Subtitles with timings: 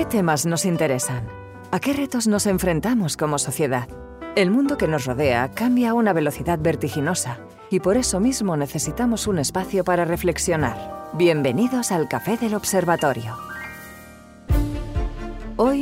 [0.00, 1.28] ¿Qué temas nos interesan?
[1.70, 3.86] ¿A qué retos nos enfrentamos como sociedad?
[4.34, 7.36] El mundo que nos rodea cambia a una velocidad vertiginosa
[7.68, 11.10] y por eso mismo necesitamos un espacio para reflexionar.
[11.12, 13.49] Bienvenidos al Café del Observatorio.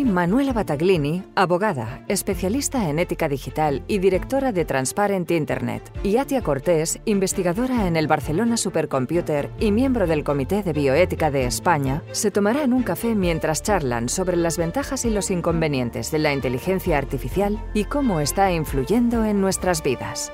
[0.04, 7.00] Manuela Bataglini, abogada, especialista en ética digital y directora de Transparent Internet, y Atia Cortés,
[7.04, 12.72] investigadora en el Barcelona Supercomputer y miembro del Comité de Bioética de España, se tomarán
[12.72, 17.84] un café mientras charlan sobre las ventajas y los inconvenientes de la inteligencia artificial y
[17.84, 20.32] cómo está influyendo en nuestras vidas.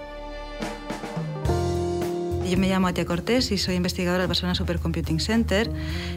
[2.55, 5.69] Yo me llamo Atia Cortés y soy investigadora del Barcelona Supercomputing Center.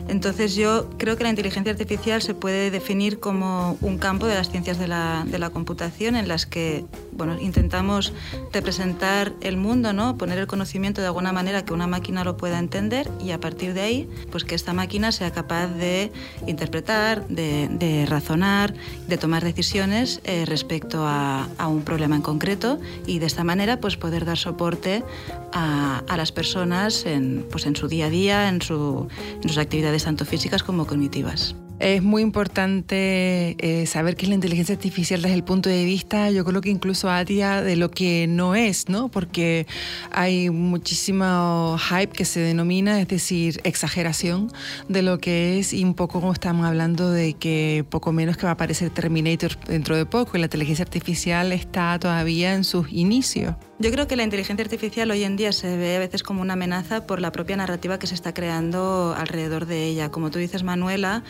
[0.08, 4.52] Entonces yo creo que la inteligencia artificial se puede definir como un campo de las
[4.52, 8.14] ciencias de la, de la computación en las que bueno, intentamos
[8.54, 10.16] representar el mundo, ¿no?
[10.16, 13.74] poner el conocimiento de alguna manera que una máquina lo pueda entender y a partir
[13.74, 16.12] de ahí pues que esta máquina sea capaz de
[16.46, 18.76] interpretar, de, de razonar,
[19.08, 23.80] de tomar decisiones eh, respecto a, a, un problema en concreto y de esta manera
[23.80, 25.04] pues poder dar soporte
[25.52, 29.08] a, a las personas en, pues en su día a día, en, su,
[29.42, 31.56] en sus actividades tanto físicas como cognitivas.
[31.80, 36.32] Es muy importante eh, saber qué es la inteligencia artificial desde el punto de vista,
[36.32, 39.10] yo creo que incluso a día de lo que no es, ¿no?
[39.10, 39.68] Porque
[40.12, 44.52] hay muchísimo hype que se denomina, es decir, exageración
[44.90, 48.48] de lo que es y un poco como estamos hablando de que poco menos que
[48.48, 52.92] va a aparecer Terminator dentro de poco y la inteligencia artificial está todavía en sus
[52.92, 53.54] inicios.
[53.80, 56.54] Yo creo que la inteligencia artificial hoy en día se ve a veces como una
[56.54, 60.10] amenaza por la propia narrativa que se está creando alrededor de ella.
[60.10, 61.24] Como tú dices, Manuela,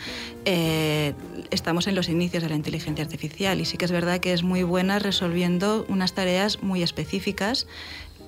[0.46, 1.12] eh,
[1.50, 4.42] estamos en los inicios de la inteligencia artificial y sí que es verdad que es
[4.44, 7.66] muy buena resolviendo unas tareas muy específicas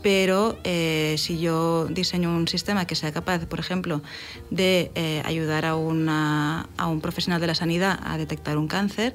[0.03, 4.03] pero eh, si yo diseño un sistema que sea capaz, por ejemplo,
[4.51, 9.15] de eh, ayudar a, una, a, un profesional de la sanidad a detectar un cáncer,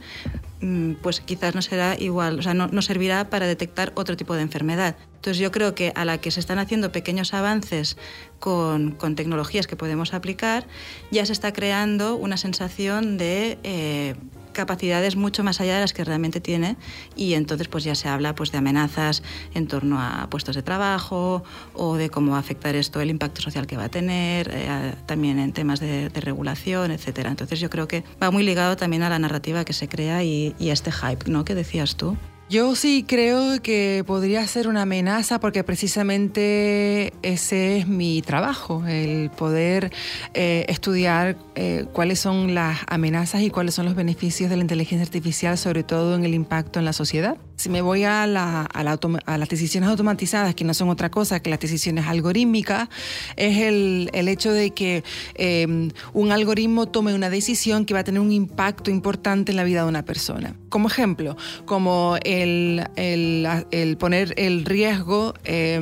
[0.61, 4.35] mm, pues quizás no será igual, o sea, no, no, servirá para detectar otro tipo
[4.35, 4.95] de enfermedad.
[5.15, 7.97] Entonces yo creo que a la que se están haciendo pequeños avances
[8.39, 10.67] con, con tecnologías que podemos aplicar,
[11.09, 13.57] ya se está creando una sensación de...
[13.63, 14.15] Eh,
[14.55, 16.77] capacidades mucho más allá de las que realmente tiene
[17.15, 19.21] y entonces pues ya se habla pues de amenazas
[19.53, 21.43] en torno a puestos de trabajo
[21.75, 24.95] o de cómo va a afectar esto el impacto social que va a tener eh,
[25.05, 27.29] también en temas de, regulación etcétera.
[27.29, 30.55] Entonces yo creo que va muy ligado también a la narrativa que se crea y,
[30.57, 32.17] y a este hype no que decías tú
[32.49, 39.31] yo sí creo que podría ser una amenaza porque precisamente ese es mi trabajo, el
[39.31, 39.91] poder
[40.33, 45.03] eh, estudiar eh, cuáles son las amenazas y cuáles son los beneficios de la inteligencia
[45.03, 47.37] artificial, sobre todo en el impacto en la sociedad.
[47.65, 51.09] Si me voy a, la, a, la a, las decisiones automatizadas, que no son otra
[51.09, 52.89] cosa que las decisiones algorítmicas,
[53.37, 55.03] es el, el hecho de que
[55.33, 55.65] eh,
[56.13, 59.81] un algoritmo tome una decisión que va a tener un impacto importante en la vida
[59.81, 60.55] de una persona.
[60.69, 65.73] Como ejemplo, como el, el, el poner el riesgo, eh,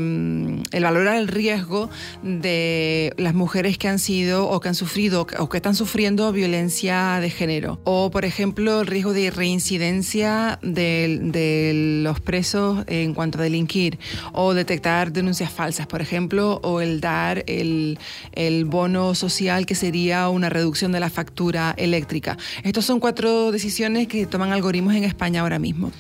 [0.72, 1.90] el valorar el riesgo
[2.22, 7.20] de las mujeres que han sido o que han sufrido o que están sufriendo violencia
[7.20, 7.82] de género.
[7.84, 11.73] O, por ejemplo, el riesgo de reincidencia del de
[12.04, 14.00] los presos en cuanto a delinquir
[14.32, 18.00] o detectar denuncias falsas, por ejemplo, o el dar el,
[18.34, 22.38] el bono social que sería una reducción de la factura eléctrica.
[22.64, 25.92] Estas son cuatro decisiones que toman algoritmos en España ahora mismo.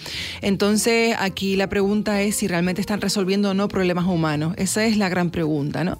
[0.41, 4.53] Entonces, aquí la pregunta es si realmente están resolviendo o no problemas humanos.
[4.57, 5.97] Esa es la gran pregunta, ¿no?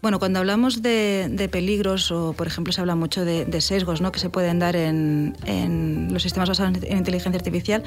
[0.00, 4.00] Bueno, cuando hablamos de, de, peligros o, por ejemplo, se habla mucho de, de sesgos
[4.00, 4.12] ¿no?
[4.12, 7.82] que se pueden dar en, en los sistemas basados en inteligencia artificial,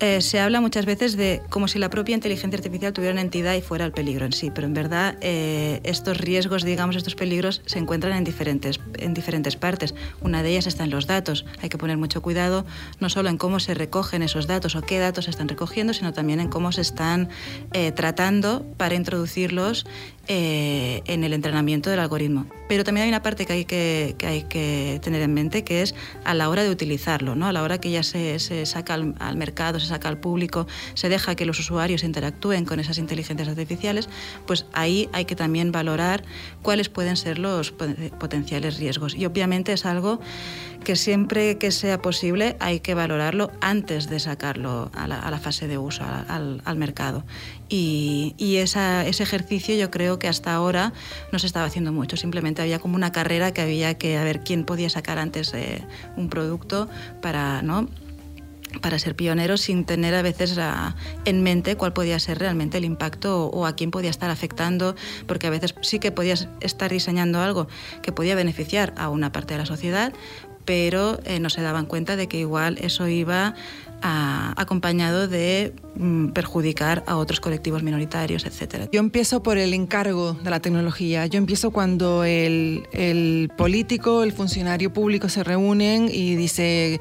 [0.00, 3.54] eh, se habla muchas veces de como si la propia inteligencia artificial tuviera una entidad
[3.54, 7.62] y fuera el peligro en sí, pero en verdad eh, estos riesgos, digamos, estos peligros
[7.66, 9.96] se encuentran en diferentes, en diferentes partes.
[10.20, 11.44] Una de ellas está en los datos.
[11.62, 12.64] Hay que poner mucho cuidado
[13.00, 16.12] no solo en cómo se recogen esos datos o qué datos se están recogiendo, sino
[16.12, 17.28] también en cómo se están
[17.72, 19.84] eh, tratando para introducirlos
[20.30, 22.46] eh, en el entrenamiento del algoritmo.
[22.68, 25.80] Pero también hay una parte que hay que, que, hay que tener en mente, que
[25.80, 25.94] es
[26.24, 27.46] a la hora de utilizarlo, ¿no?
[27.46, 31.08] a la hora que ya se, saca al, al, mercado, se saca al público, se
[31.08, 34.10] deja que los usuarios interactúen con esas inteligencias artificiales,
[34.46, 36.22] pues ahí hay que también valorar
[36.60, 39.14] cuáles pueden ser los potenciales riesgos.
[39.14, 40.20] Y obviamente es algo
[40.84, 45.78] que siempre que sea posible hay que valorarlo antes de sacarlo a la, fase de
[45.78, 47.24] uso, al, mercado.
[47.68, 50.92] Y, ese ejercicio yo creo que hasta ahora
[51.32, 54.40] no se estaba haciendo mucho, simplemente había como una carrera que había que a ver
[54.40, 55.84] quién podía sacar antes eh,
[56.16, 56.88] un producto
[57.20, 57.88] para, ¿no?
[58.80, 60.94] para ser pioneros sin tener a veces a,
[61.24, 64.94] en mente cuál podía ser realmente el impacto o, a quién podía estar afectando,
[65.26, 67.68] porque a veces sí que podías estar diseñando algo
[68.02, 70.12] que podía beneficiar a una parte de la sociedad,
[70.68, 73.54] pero eh, no se daban cuenta de que igual eso iba
[74.02, 78.88] acompañado de mm, perjudicar a otros colectivos minoritarios, etc.
[78.92, 81.26] Yo empiezo por el encargo de la tecnología.
[81.26, 87.00] Yo empiezo cuando el, el político, el funcionario público se reúnen y dice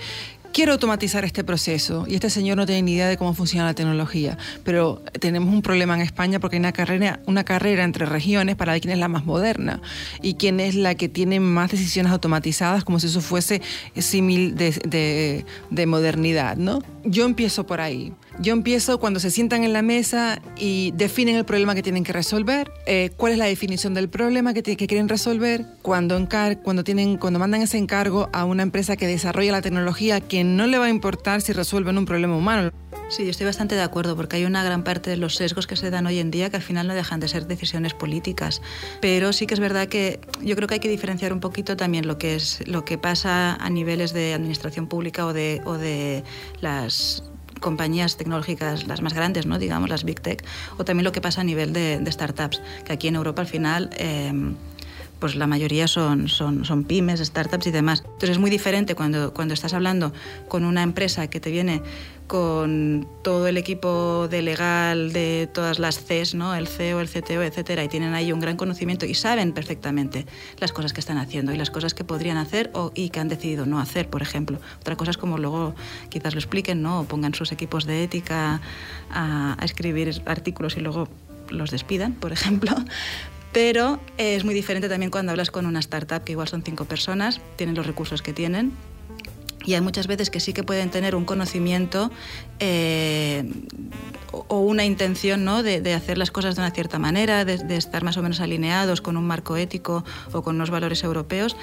[0.54, 3.74] quiero automatizar este proceso y este señor no tiene ni idea de cómo funciona la
[3.74, 8.56] tecnología, pero tenemos un problema en España porque hay una carrera, una carrera entre regiones
[8.56, 9.82] para ver quién es la más moderna
[10.22, 13.62] y quién es la que tiene más decisiones automatizadas como si eso fuese
[13.98, 16.82] símil de, de, de modernidad, ¿no?
[17.04, 18.14] Yo empiezo por ahí.
[18.40, 22.14] Yo empiezo cuando se sientan en la mesa y definen el problema que tienen que
[22.14, 26.84] resolver, eh, cuál es la definición del problema que, que quieren resolver, cuando, encar cuando,
[26.84, 30.78] tienen, cuando mandan ese encargo a una empresa que desarrolla la tecnología que no le
[30.78, 32.72] va a importar si resuelven un problema humano.
[33.10, 35.78] Sí, yo estoy bastante de acuerdo porque hay una gran parte de los sesgos que
[35.78, 38.62] se dan hoy en día que al final no dejan de ser decisiones políticas.
[39.02, 42.06] Pero sí que es verdad que yo creo que hay que diferenciar un poquito también
[42.06, 46.24] lo que es lo que pasa a niveles de administración pública o de, o de
[46.60, 47.24] las
[47.60, 49.60] compañías tecnológicas, las más grandes, ¿no?
[49.60, 50.44] digamos, las Big Tech,
[50.78, 53.90] o también lo que pasa a nivel de, startups, que aquí en Europa al final...
[53.98, 54.32] Eh,
[55.20, 58.04] pues la mayoría son, son, son, pymes, startups y demás.
[58.06, 60.14] Entonces es muy diferente cuando, cuando estás hablando
[60.48, 61.82] con una empresa que te viene
[62.28, 66.54] con todo el equipo de legal de todas las CES, ¿no?
[66.56, 70.26] el CEO, el CTO, etcétera, y tienen ahí un gran conocimiento y saben perfectamente
[70.60, 73.30] las cosas que están haciendo y las cosas que podrían hacer o, y que han
[73.30, 74.60] decidido no hacer, por ejemplo.
[74.82, 75.74] Otra cosa es como luego
[76.10, 77.00] quizás lo expliquen ¿no?
[77.00, 78.62] o pongan sus equipos de ética
[79.10, 81.08] a, a escribir artículos y luego
[81.50, 82.76] los despidan, por ejemplo.
[83.54, 87.42] Pero es muy diferente también cuando hablas con una startup, que igual son cinco personas,
[87.56, 88.74] tienen los recursos que tienen,
[89.68, 92.10] y hay muchas veces que sí que pueden tener un conocimiento
[92.60, 93.44] eh,
[94.32, 95.62] o una intención ¿no?
[95.62, 99.18] de, hacer las cosas de una cierta manera, de, estar más o menos alineados con
[99.18, 101.58] un marco ético o con unos valores europeos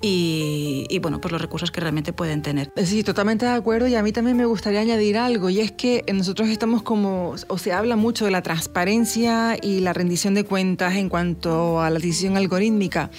[0.00, 2.72] y, bueno, pues los recursos que realmente pueden tener.
[2.84, 6.04] Sí, totalmente de acuerdo y a mí también me gustaría añadir algo y es que
[6.12, 10.94] nosotros estamos como, o se habla mucho de la transparencia y la rendición de cuentas
[10.94, 13.10] en cuanto a la decisión algorítmica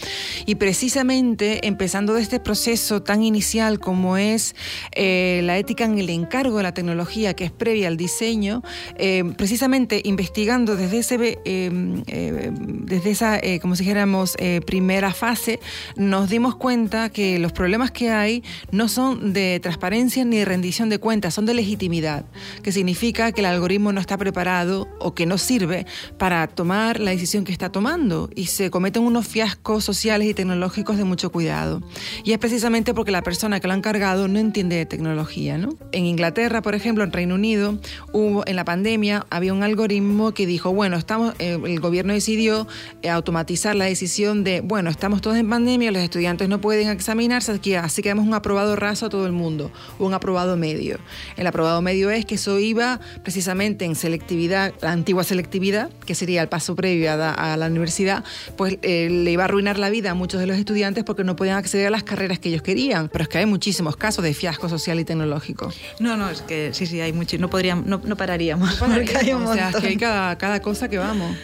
[0.45, 4.55] y precisamente empezando de este proceso tan inicial como es
[4.93, 8.63] eh, la ética en el encargo de la tecnología que es previa al diseño,
[8.95, 15.59] eh, precisamente investigando desde, ese, eh, desde esa, como si dijéramos, primera fase,
[15.95, 16.68] nos dimos cuenta
[17.11, 21.47] que los problemas que hay no son de transparencia ni de rendición de cuentas, son
[21.47, 22.25] de legitimidad,
[22.61, 25.87] que significa que el algoritmo no está preparado o que no sirve
[26.19, 30.97] para tomar la decisión que está tomando y se cometen unos fiascos sociales y tecnológicos
[30.97, 31.81] de mucho cuidado.
[32.23, 35.57] Y es precisamente porque la persona que lo ha encargado no entiende de tecnología.
[35.57, 35.69] ¿no?
[35.91, 37.79] En Inglaterra, por ejemplo, en Reino Unido,
[38.13, 42.67] hubo en la pandemia había un algoritmo que dijo, bueno, estamos, eh, el gobierno decidió
[43.01, 47.51] eh, automatizar la decisión de, bueno, estamos todos en pandemia, los estudiantes no pueden examinarse,
[47.51, 50.99] aquí, así que damos un aprobado raso a todo el mundo, o un aprobado medio.
[51.37, 56.41] El aprobado medio es que eso iba precisamente en selectividad, la antigua selectividad, que sería
[56.41, 58.23] el paso previo a, la universidad,
[58.55, 61.35] pues eh, le iba a arruinar la vida a muchos de los estudiantes porque no
[61.35, 63.09] podían acceder a las carreras que ellos querían.
[63.09, 65.71] Pero es que hay muchísimos casos de fiasco social y tecnológico.
[65.99, 68.81] No, no, es que sí, sí, hay mucho, no, podríamos, no, pararíamos.
[68.81, 71.35] o sea, es que hay cada, cada cosa que vamos.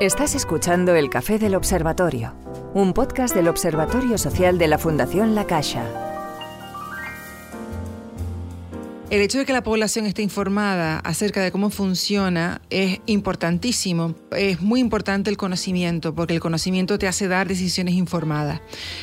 [0.00, 2.34] Estás escuchando el Café del Observatorio
[2.74, 6.09] un podcast del Observatorio Social de la Fundación La Caixa.
[9.10, 14.14] El hecho de que la población esté informada acerca de cómo funciona es importantísimo.
[14.30, 18.60] Es muy importante el conocimiento, porque el conocimiento te hace dar decisiones informadas.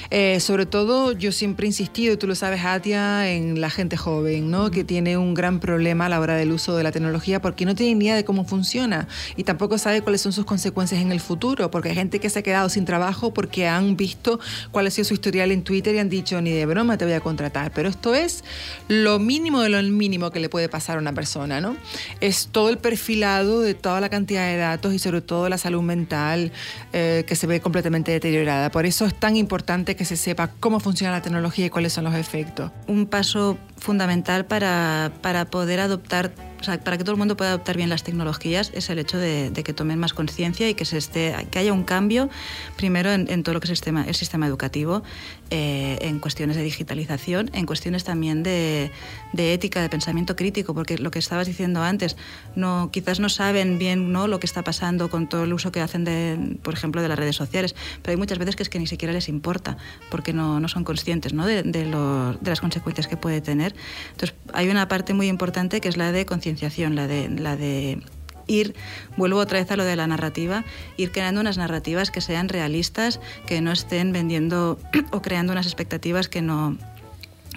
[0.10, 4.50] Eh, sobre todo, yo siempre he insistido, tú lo sabes, Atia, en la gente joven,
[4.50, 4.72] ¿no?
[4.72, 7.76] que tiene un gran problema a la hora del uso de la tecnología porque no
[7.76, 11.20] tiene ni idea de cómo funciona y tampoco sabe cuáles son sus consecuencias en el
[11.20, 14.40] futuro, porque hay gente que se ha quedado sin trabajo porque han visto
[14.72, 17.14] cuál ha sido su historial en Twitter y han dicho, ni de broma te voy
[17.14, 17.74] a contratar.
[17.74, 18.46] Pero esto es
[18.88, 19.97] lo mínimo de lo mínimo
[20.32, 21.76] que le puede pasar a una persona, ¿no?
[22.22, 25.82] Es todo el perfilado de toda la cantidad de datos y sobre todo la salud
[25.82, 26.52] mental
[26.94, 28.72] eh, que se ve completamente deteriorada.
[28.72, 32.04] Por eso es tan importante que se sepa cómo funciona la tecnología y cuáles son
[32.04, 32.72] los efectos.
[32.88, 37.52] Un paso fundamental para, para poder adoptar o sea, para que todo el mundo pueda
[37.52, 40.98] adoptar bien las tecnologías es el hecho de, que tomen más conciencia y que, se
[40.98, 42.30] esté, que haya un cambio
[42.76, 45.04] primero en, todo lo que es el sistema, el sistema educativo,
[45.50, 48.92] eh, en cuestiones de digitalización, en cuestiones también de,
[49.34, 52.18] de, ética, de pensamiento crítico, porque lo que estabas diciendo antes,
[52.56, 54.28] no, quizás no saben bien ¿no?
[54.28, 57.20] lo que está pasando con todo el uso que hacen, de, por ejemplo, de las
[57.20, 59.78] redes sociales, pero hay muchas veces que es que ni siquiera les importa,
[60.10, 61.46] porque no, no son conscientes ¿no?
[61.46, 63.76] De, de, de las consecuencias que puede tener.
[64.12, 68.02] Entonces, hay una parte muy importante que es la de conciencia la de, la de
[68.48, 68.76] ir,
[69.16, 70.64] vuelvo otra vez a lo de la narrativa,
[70.96, 74.80] ir creando unas narrativas que sean realistas, que no estén vendiendo
[75.12, 76.78] o creando unas expectativas que no,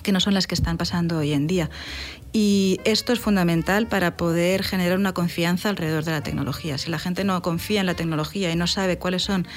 [0.02, 1.70] que no son las que están pasando hoy en día.
[2.32, 6.78] Y esto es fundamental para poder generar una confianza alrededor de la tecnología.
[6.78, 9.48] Si la gente no confía en la tecnología y no sabe cuáles son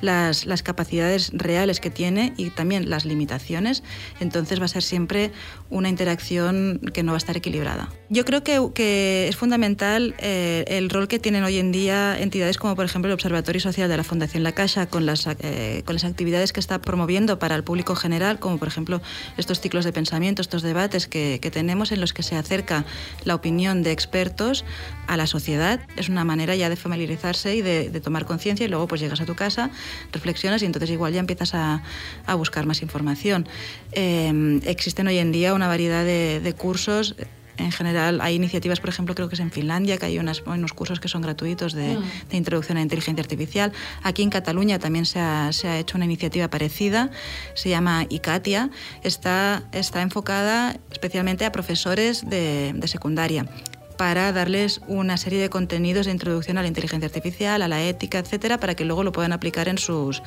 [0.00, 3.82] las, las, capacidades reales que tiene y también las limitaciones,
[4.18, 5.30] entonces va a ser siempre
[5.68, 7.90] una interacción que no va a estar equilibrada.
[8.08, 12.56] Yo creo que, que es fundamental eh, el rol que tienen hoy en día entidades
[12.56, 15.96] como por ejemplo el Observatorio Social de la Fundación La Caixa con las, eh, con
[15.96, 19.02] las actividades que está promoviendo para el público general, como por ejemplo
[19.36, 22.84] estos ciclos de pensamiento, estos debates que, que tenemos en los que se acerca
[23.24, 24.64] la opinión de expertos
[25.06, 25.80] a la sociedad.
[25.96, 29.26] Es una manera ya de familiarizarse y de, tomar conciencia y luego pues llegas a
[29.26, 29.70] tu casa,
[30.12, 31.82] reflexionas y entonces igual ya empiezas a,
[32.26, 33.46] a buscar más información.
[33.92, 37.14] Eh, existen hoy en día una variedad de cursos
[37.56, 40.72] en general hay iniciativas, por ejemplo, creo que es en Finlandia, que hay unas, unos
[40.72, 42.28] cursos que son gratuitos de, mm.
[42.30, 43.72] de, introducción a inteligencia artificial.
[44.02, 47.10] Aquí en Cataluña también se ha, se ha, hecho una iniciativa parecida,
[47.54, 48.70] se llama ICATIA,
[49.02, 53.46] está, está enfocada especialmente a profesores de, de secundaria
[53.96, 58.18] para darles una serie de contenidos de introducción a la inteligencia artificial, a la ética,
[58.18, 60.22] etcétera, para que luego lo puedan aplicar en sus,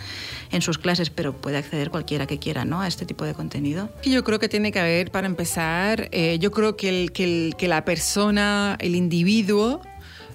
[0.51, 2.81] en sus clases, pero puede acceder cualquiera que quiera ¿no?
[2.81, 3.89] a este tipo de contenido.
[4.03, 7.55] Yo creo que tiene que haber, para empezar, eh, yo creo que, el, que, el,
[7.57, 9.81] que la persona, el individuo,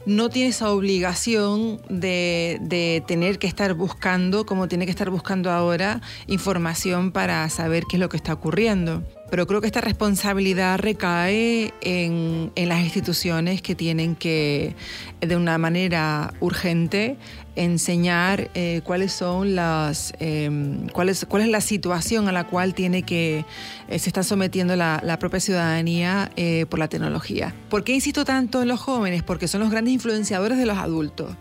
[0.07, 5.51] no tiene esa obligación de, de, tener que estar buscando, como tiene que estar buscando
[5.51, 9.03] ahora, información para saber qué es lo que está ocurriendo.
[9.31, 14.75] Pero creo que esta responsabilidad recae en, en las instituciones que tienen que,
[15.21, 17.17] de una manera urgente,
[17.57, 20.51] enseñar eh, cuáles son las eh,
[20.93, 23.45] cuál, es, la situación a la cual tiene que
[23.89, 27.55] eh, se está sometiendo la, propia ciudadanía eh, por la tecnología.
[27.69, 29.23] ¿Por qué insisto tanto en los jóvenes?
[29.23, 31.37] Porque son los grandes influenciadores de los adultos.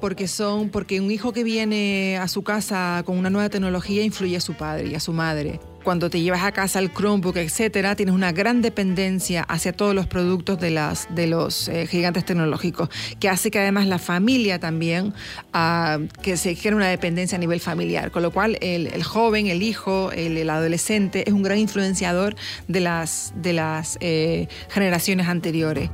[0.00, 4.36] Porque son porque un hijo que viene a su casa con una nueva tecnología influye
[4.36, 7.96] a su padre y a su madre cuando te llevas a casa el Chromebook, etcétera,
[7.96, 12.88] tienes una gran dependencia hacia todos los productos de, las, de los eh, gigantes tecnológicos,
[13.20, 15.14] que hace que además la familia también,
[15.54, 19.62] uh, que se genere una dependencia a nivel familiar, con lo cual el, joven, el
[19.62, 22.36] hijo, el, el, adolescente es un gran influenciador
[22.68, 25.90] de las, de las eh, generaciones anteriores.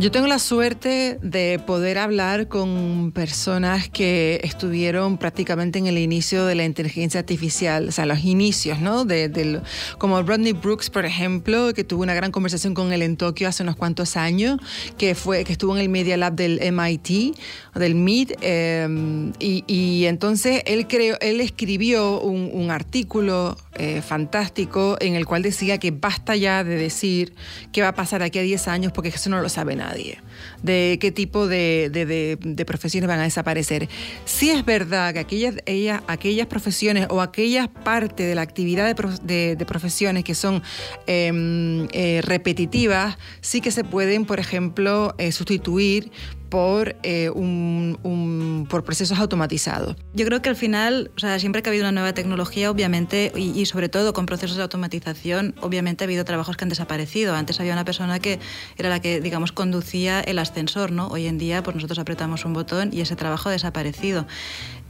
[0.00, 6.46] Yo tengo la suerte de poder hablar con personas que estuvieron prácticamente en el inicio
[6.46, 9.04] de la inteligencia artificial, o sea, los inicios, ¿no?
[9.04, 9.60] De, de,
[9.98, 13.62] como Rodney Brooks, por ejemplo, que tuvo una gran conversación con él en Tokio hace
[13.62, 14.58] unos cuantos años,
[14.96, 17.36] que, fue, que estuvo en el Media Lab del MIT,
[17.74, 24.96] del MIT, eh, y, y, entonces él, creó, él escribió un, un artículo eh, fantástico
[25.00, 27.34] en el cual decía que basta ya de decir
[27.72, 30.18] qué va a pasar aquí a 10 años porque eso no lo sabe nadie,
[30.62, 33.88] de qué tipo de, de, profesiones van a desaparecer.
[34.24, 39.64] Sí es verdad que aquellas, ellas, aquellas profesiones o aquellas partes de la actividad de,
[39.66, 40.62] profesiones que son
[41.06, 46.10] eh, eh, repetitivas, sí que se pueden, por ejemplo, eh, sustituir
[46.50, 49.96] por, eh, un, por procesos automatizados.
[50.12, 53.32] Yo creo que al final, o sea, siempre que ha habido una nueva tecnología, obviamente,
[53.34, 57.34] y, y, sobre todo con procesos de automatización, obviamente ha habido trabajos que han desaparecido.
[57.34, 58.40] Antes había una persona que
[58.76, 61.06] era la que, digamos, conducía el ascensor, ¿no?
[61.06, 64.26] Hoy en día, pues nosotros apretamos un botón y ese trabajo ha desaparecido.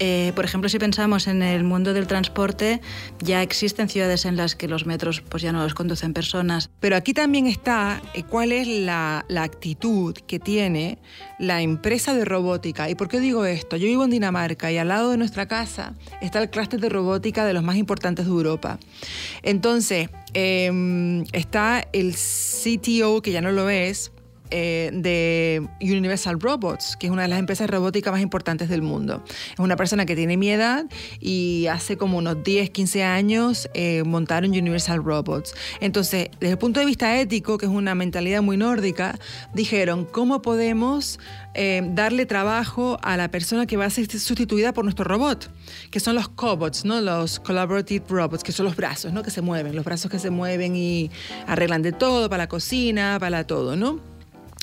[0.03, 2.81] Eh, por ejemplo, si pensamos en el mundo del transporte,
[3.21, 6.71] ya existen ciudades en las que los metros pues ya no los conducen personas.
[6.81, 10.99] Pero aquí también está eh, cuál es la, la, actitud que tiene
[11.39, 12.89] la empresa de robótica.
[12.89, 13.77] ¿Y por qué digo esto?
[13.77, 15.93] Yo vivo en Dinamarca y al lado de nuestra casa
[16.23, 18.79] está el clúster de robótica de los más importantes de Europa.
[19.43, 24.13] Entonces, eh, está el CTO, que ya no lo es,
[24.51, 29.23] eh, de Universal Robots, que es una de las empresas robóticas más importantes del mundo.
[29.53, 30.87] Es una persona que tiene mi edad
[31.21, 35.55] y hace como unos 10, 15 años eh, montaron Universal Robots.
[35.81, 39.19] Entonces, desde el punto de vista ético, que es una mentalidad muy nórdica,
[39.55, 41.19] dijeron, ¿cómo podemos
[41.55, 45.51] eh, darle trabajo a la persona que va a ser sustituida por nuestro robot?
[45.91, 47.01] Que son los cobots, ¿no?
[47.01, 49.23] Los Collaborative Robots, que son los brazos, ¿no?
[49.23, 51.11] Que se mueven, los brazos que se mueven y
[51.47, 54.10] arreglan de todo, para la cocina, para todo, ¿no?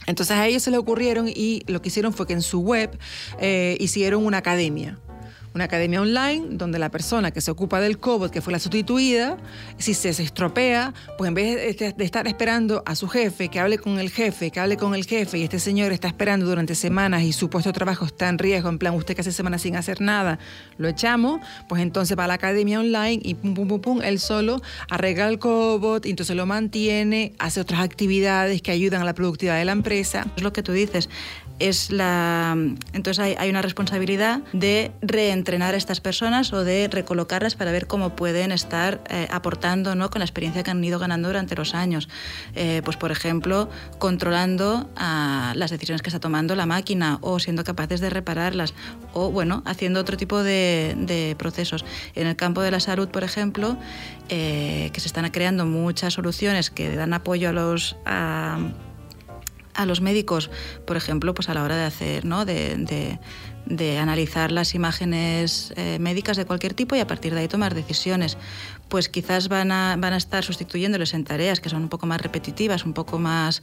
[0.08, 2.98] Entonces a ellos se le ocurrieron y lo que hicieron fue que en su web
[3.40, 5.00] eh, hicieron una academia
[5.58, 9.38] una academia online donde la persona que se ocupa del cobot, que fue la sustituida,
[9.78, 14.00] si se, estropea, pues en vez de, estar esperando a su jefe, que hable con
[14.00, 17.34] el jefe, que hable con el jefe, y este señor está esperando durante semanas y
[17.34, 20.00] su puesto de trabajo está en riesgo, en plan, usted que hace semanas sin hacer
[20.00, 20.38] nada,
[20.78, 24.20] lo echamos, pues entonces va a la academia online y pum, pum, pum, pum, él
[24.20, 29.16] solo arregla el cobot, y entonces lo mantiene, hace otras actividades que ayudan a la
[29.16, 30.28] productividad de la empresa.
[30.36, 31.10] Es lo que tú dices
[31.60, 32.56] es la
[32.94, 38.16] entonces hay, una responsabilidad de reentrenar a estas personas o de recolocarlas para ver cómo
[38.16, 40.10] pueden estar eh, aportando ¿no?
[40.10, 42.10] con la experiencia que han ido ganando durante los años
[42.56, 48.02] eh, pues por ejemplo controlando las decisiones que está tomando la máquina o siendo capaces
[48.02, 48.74] de repararlas
[49.14, 51.86] o bueno haciendo otro tipo de, procesos
[52.16, 53.78] en el campo de la salud por ejemplo
[54.30, 58.60] eh, que se están creando muchas soluciones que dan apoyo a los a
[59.86, 60.50] los médicos,
[60.86, 62.46] por ejemplo, pues a la hora de hacer, ¿no?
[62.46, 63.20] de,
[64.00, 68.38] analizar las imágenes eh, médicas de cualquier tipo y a partir de ahí tomar decisiones.
[68.88, 72.22] Pues quizás van a, van a estar sustituyéndoles en tareas que son un poco más
[72.22, 73.62] repetitivas, un poco más,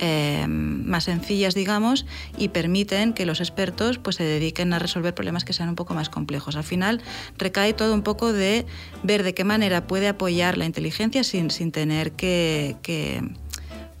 [0.00, 2.04] eh, más sencillas, digamos,
[2.36, 5.94] y permiten que los expertos pues, se dediquen a resolver problemas que sean un poco
[5.94, 6.56] más complejos.
[6.56, 7.00] Al final
[7.38, 8.66] recae todo un poco de
[9.04, 12.74] ver de qué manera puede apoyar la inteligencia sin, sin tener que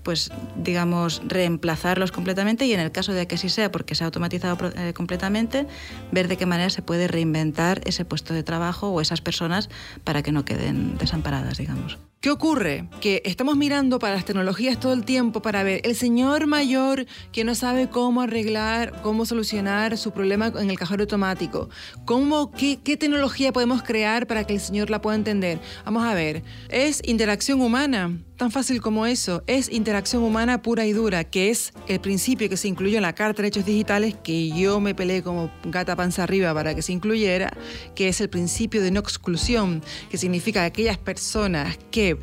[0.04, 4.06] pues digamos, reemplazarlos completamente y en el caso de que sí sea porque se ha
[4.06, 5.66] automatizado eh, completamente,
[6.12, 9.70] ver de qué manera se puede reinventar ese puesto de trabajo o esas personas
[10.04, 11.98] para que no queden desamparadas, digamos.
[12.24, 12.88] ¿Qué ocurre?
[13.02, 17.44] Que estamos mirando para las tecnologías todo el tiempo para ver el señor mayor que
[17.44, 21.68] no sabe cómo arreglar, cómo solucionar su problema en el cajero automático.
[22.06, 25.60] ¿Cómo, qué, qué tecnología podemos crear para que el señor la pueda entender?
[25.84, 29.42] Vamos a ver, es interacción humana, tan fácil como eso.
[29.46, 33.14] Es interacción humana pura y dura, que es el principio que se incluyó en la
[33.14, 36.92] Carta de Derechos Digitales, que yo me peleé como gata panza arriba para que se
[36.92, 37.56] incluyera,
[37.94, 42.13] que es el principio de no exclusión, que significa que aquellas personas que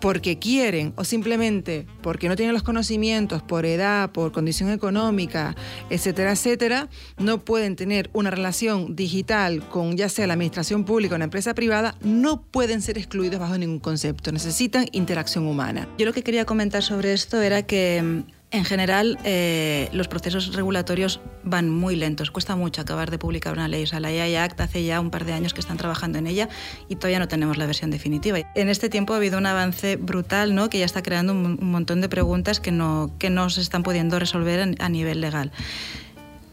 [0.00, 5.56] porque quieren o simplemente porque no tienen los conocimientos por edad, por condición económica,
[5.90, 11.16] etcétera, etcétera, no pueden tener una relación digital con ya sea la administración pública o
[11.16, 15.88] una empresa privada, no pueden ser excluidos bajo ningún concepto, necesitan interacción humana.
[15.98, 21.20] Yo lo que quería comentar sobre esto era que en general, eh, los procesos regulatorios
[21.44, 22.30] van muy lentos.
[22.30, 23.82] Cuesta mucho acabar de publicar una ley.
[23.82, 26.26] O sea, la AI Act hace ya un par de años que están trabajando en
[26.26, 26.48] ella
[26.88, 28.38] y todavía no tenemos la versión definitiva.
[28.54, 30.70] En este tiempo ha habido un avance brutal, ¿no?
[30.70, 34.18] Que ya está creando un, montón de preguntas que no, que no se están pudiendo
[34.18, 35.52] resolver a nivel legal.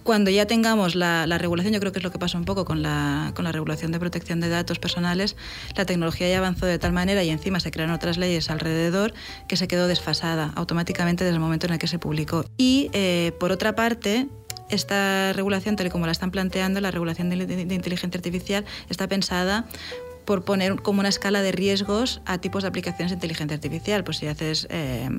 [0.06, 2.84] Cuando ya tengamos la, regulación, yo creo que es lo que pasa un poco con
[2.84, 5.36] la, con la regulación de protección de datos personales,
[5.76, 9.16] la tecnología ya avanzó de tal manera y encima se crearon otras leyes alrededor
[9.48, 12.46] que se quedó desfasada automáticamente desde el momento en el que se publicó.
[12.56, 14.28] Y eh, por otra parte,
[14.70, 19.08] esta regulación, tal y como la están planteando, la regulación de, de, inteligencia artificial, está
[19.08, 19.66] pensada
[20.26, 24.04] por poner como una escala de riesgos a tipos de aplicaciones de inteligencia artificial.
[24.04, 25.10] Pues si haces, eh,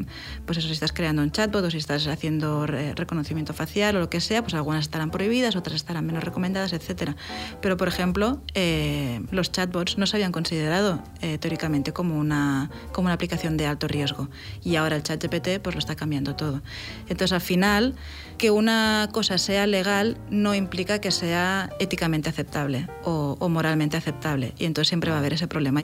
[0.44, 4.10] pues eso, si estás creando un chatbot o si estás haciendo reconocimiento facial o lo
[4.10, 7.12] que sea, pues algunas estarán prohibidas, otras estarán menos recomendadas, etc.
[7.60, 13.06] Pero, por ejemplo, eh, los chatbots no se habían considerado eh, teóricamente como una, como
[13.06, 14.28] una aplicación de alto riesgo
[14.64, 16.62] y ahora el chat GPT pues lo está cambiando todo.
[17.08, 17.94] Entonces, al final,
[18.38, 24.52] que una cosa sea legal no implica que sea éticamente aceptable o, o moralmente aceptable.
[24.58, 25.82] Y entonces siempre va a haber ese problema.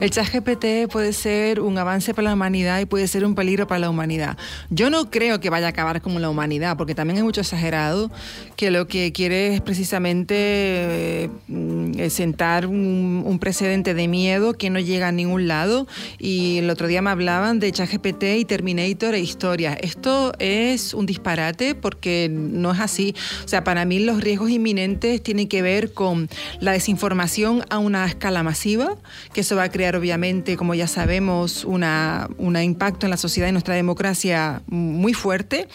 [0.00, 3.68] El chat GPT puede ser un avance para la humanidad y puede ser un peligro
[3.68, 4.36] para la humanidad.
[4.68, 8.10] Yo no creo que vaya a acabar con la humanidad, porque también es mucho exagerado
[8.56, 15.08] que lo que quiere es precisamente eh, sentar un, precedente de miedo que no llega
[15.08, 15.86] a ningún lado.
[16.18, 19.74] Y el otro día me hablaban de chat GPT y Terminator e historia.
[19.74, 23.14] Esto es un disparate porque no es así.
[23.44, 26.28] O sea, para mí los riesgos inminentes tienen que ver con
[26.58, 28.96] la desinformación a una escala masiva,
[29.32, 33.52] que eso va a crear obviamente, como ya sabemos, un impacto en la sociedad y
[33.52, 35.68] nuestra democracia muy fuerte,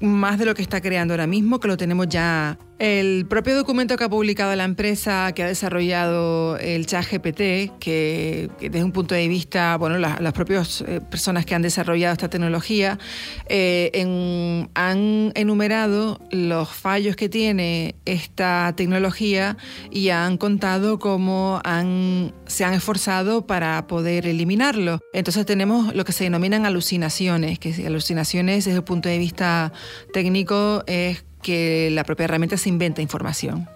[0.00, 3.96] más de lo que está creando ahora mismo, que lo tenemos ya el propio documento
[3.96, 9.14] que ha publicado la empresa que ha desarrollado el chat GPT, que, desde un punto
[9.14, 12.98] de vista, bueno, las, propias eh, personas que han desarrollado esta tecnología
[13.48, 19.56] eh, han enumerado los fallos que tiene esta tecnología
[19.90, 21.62] y han contado cómo
[22.46, 25.00] se han esforzado para poder eliminarlo.
[25.14, 29.72] Entonces tenemos lo que se denominan alucinaciones, que alucinaciones desde el punto de vista
[30.12, 33.68] técnico es que la propia herramienta se inventa información.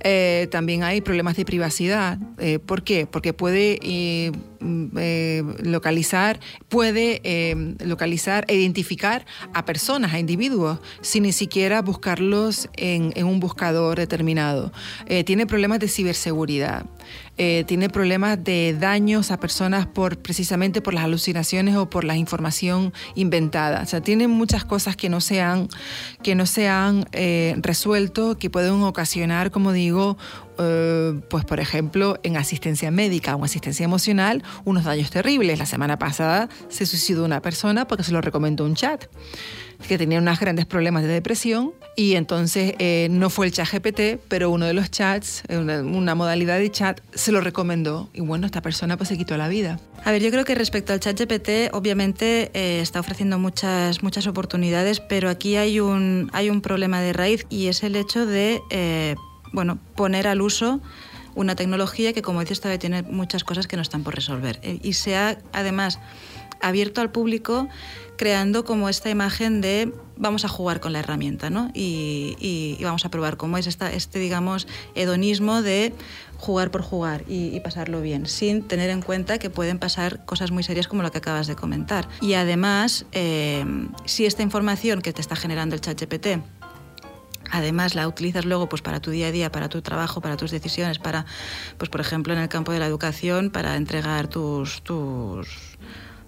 [0.00, 2.18] Eh, también hay problemas de privacidad.
[2.38, 3.06] Eh, ¿Por qué?
[3.06, 3.78] Porque puede
[4.60, 7.20] mm, localizar, puede
[7.84, 14.72] localizar e identificar a personas, a individuos, sin ni siquiera buscarlos en, un buscador determinado.
[15.24, 16.86] tiene problemas de ciberseguridad.
[17.40, 22.16] Eh, tiene problemas de daños a personas por precisamente por las alucinaciones o por la
[22.16, 23.82] información inventada.
[23.82, 25.68] O sea, tiene muchas cosas que no se han,
[26.24, 30.16] que no se han eh, resuelto, que pueden ocasionar, como digo,
[30.60, 35.58] eh, pues por ejemplo, en asistencia médica o asistencia emocional, unos daños terribles.
[35.58, 39.06] La semana pasada se suicidó una persona porque se lo recomendó un chat
[39.86, 44.20] que tenía unos grandes problemas de depresión y entonces eh, no fue el chat GPT,
[44.28, 48.46] pero uno de los chats, eh, una, modalidad de chat, se lo recomendó y bueno,
[48.46, 49.78] esta persona pues se quitó la vida.
[50.04, 54.26] A ver, yo creo que respecto al chat GPT, obviamente eh, está ofreciendo muchas, muchas
[54.26, 58.60] oportunidades, pero aquí hay un, hay un problema de raíz y es el hecho de,
[59.52, 60.80] bueno, poner al uso
[61.34, 64.60] una tecnología que, como dices, todavía tiene muchas cosas que no están por resolver.
[64.62, 66.00] Y se ha, además,
[66.60, 67.68] abierto al público
[68.16, 71.70] creando como esta imagen de vamos a jugar con la herramienta ¿no?
[71.72, 75.94] y, vamos a probar cómo es este, digamos, hedonismo de
[76.36, 80.64] jugar por jugar y, pasarlo bien, sin tener en cuenta que pueden pasar cosas muy
[80.64, 82.08] serias como lo que acabas de comentar.
[82.20, 83.64] Y además, eh,
[84.04, 86.40] si esta información que te está generando el chat GPT
[87.50, 90.50] además la utilizas luego pues para tu día a día, para tu trabajo, para tus
[90.50, 91.26] decisiones, para
[91.76, 95.76] pues por ejemplo en el campo de la educación, para entregar tus tus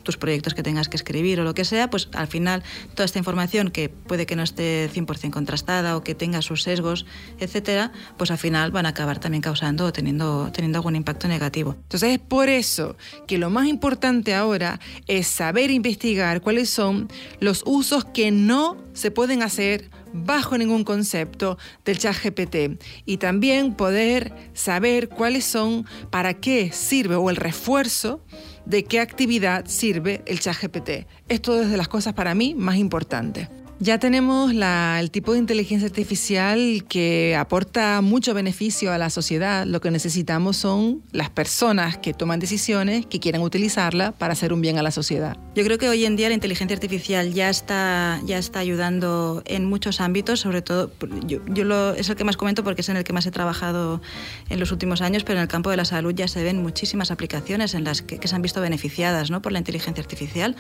[0.03, 2.63] tus proyectos que tengas que escribir o lo que sea, pues al final
[2.95, 7.07] toda esta información que puede que no esté 100% contrastada o que tenga sus sesgos,
[7.39, 11.77] etcétera, pues al final van a acabar también causando o teniendo, teniendo algún impacto negativo.
[11.83, 17.09] Entonces es por eso que lo más importante ahora es saber investigar cuáles son
[17.41, 23.75] los usos que no se pueden hacer bajo ningún concepto del chat GPT y también
[23.75, 28.25] poder saber cuáles son, para qué sirve o el refuerzo
[28.67, 31.07] de qué actividad sirve el chat GPT.
[31.29, 33.49] Esto es de las cosas para mí más importantes.
[33.83, 39.65] Ya tenemos el tipo de inteligencia artificial que aporta mucho beneficio a la sociedad.
[39.65, 44.61] Lo que necesitamos son las personas que toman decisiones, que quieran utilizarla para hacer un
[44.61, 45.39] bien a la sociedad.
[45.55, 49.65] Yo creo que hoy en día la inteligencia artificial ya está, ya está ayudando en
[49.65, 50.91] muchos ámbitos, sobre todo,
[51.27, 54.03] yo, lo, es el que más comento porque es en el que más he trabajado
[54.51, 57.11] en los últimos años, pero en el campo de la salud ya se ven muchísimas
[57.11, 59.41] aplicaciones en las que, se han visto beneficiadas ¿no?
[59.41, 60.55] por la inteligencia artificial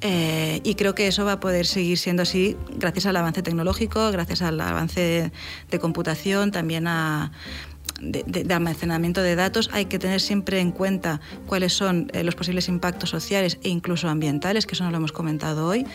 [0.00, 2.45] eh, y creo que eso va a poder seguir siendo así
[2.76, 5.32] gracias al avance tecnológico, gracias al avance
[5.70, 7.32] de computación, también a,
[8.00, 12.68] de, almacenamiento de datos, hay que tener siempre en cuenta cuáles son eh, los posibles
[12.68, 15.86] impactos sociales e incluso ambientales, que eso no lo hemos comentado hoy,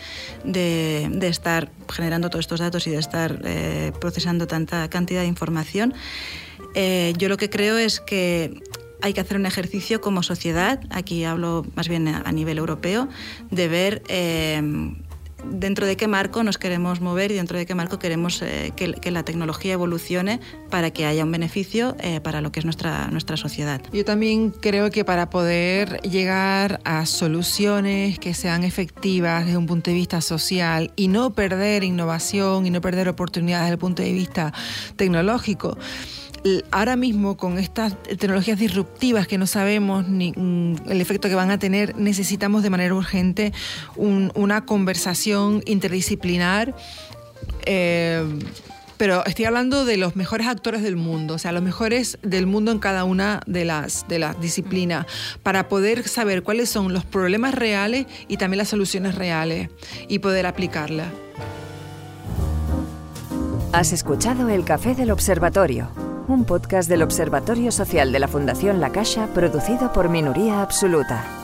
[0.43, 5.93] de, estar generando todos estos datos y de estar eh, procesando tanta cantidad de información.
[6.73, 8.61] Eh, yo lo que creo es que
[9.01, 13.07] hay que hacer un ejercicio como sociedad, aquí hablo más bien a nivel europeo,
[13.49, 14.03] de ver
[15.45, 19.11] dentro de qué marco nos queremos mover y dentro de qué marco queremos eh, que,
[19.11, 23.35] la tecnología evolucione para que haya un beneficio eh, para lo que es nuestra, nuestra
[23.35, 23.81] sociedad.
[23.91, 29.91] Yo también creo que para poder llegar a soluciones que sean efectivas desde un punto
[29.91, 34.13] de vista social y no perder innovación y no perder oportunidades desde el punto de
[34.13, 34.53] vista
[34.95, 35.77] tecnológico,
[36.71, 41.51] ahora mismo con estas tecnologías disruptivas que no sabemos ni mm, el efecto que van
[41.51, 43.53] a tener, necesitamos de manera urgente
[43.95, 46.75] una conversación interdisciplinar.
[47.65, 48.23] Eh,
[48.97, 52.71] pero estoy hablando de los mejores actores del mundo, o sea, los mejores del mundo
[52.71, 55.07] en cada una de las, de las disciplinas,
[55.41, 59.69] para poder saber cuáles son los problemas reales y también las soluciones reales
[60.07, 61.07] y poder aplicarlas.
[63.73, 68.91] Has escuchado el Café del Observatorio un podcast del Observatorio Social de la Fundación La
[68.91, 71.40] Caixa producido por Minoría Absoluta.